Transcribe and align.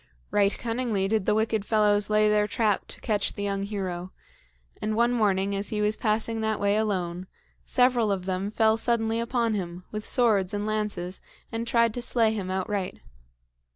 Right 0.31 0.57
cunningly 0.57 1.07
did 1.07 1.27
the 1.27 1.35
wicked 1.35 1.63
fellows 1.63 2.09
lay 2.09 2.27
their 2.27 2.47
trap 2.47 2.87
to 2.87 2.99
catch 3.01 3.33
the 3.33 3.43
young 3.43 3.61
hero; 3.61 4.11
and 4.81 4.95
one 4.95 5.13
morning, 5.13 5.55
as 5.55 5.69
he 5.69 5.79
was 5.79 5.95
passing 5.95 6.41
that 6.41 6.59
way 6.59 6.75
alone, 6.75 7.27
several 7.65 8.11
of 8.11 8.25
them 8.25 8.49
fell 8.49 8.77
suddenly 8.77 9.19
upon 9.19 9.53
him, 9.53 9.83
with 9.91 10.07
swords 10.07 10.55
and 10.55 10.65
lances, 10.65 11.21
and 11.51 11.67
tried 11.67 11.93
to 11.93 12.01
slay 12.01 12.33
him 12.33 12.49
outright. 12.49 13.01